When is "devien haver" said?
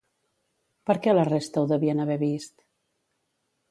1.75-2.19